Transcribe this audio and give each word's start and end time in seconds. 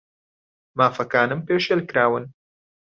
مافەکانم 0.77 1.39
پێشێل 1.47 1.81
کراون. 1.89 2.25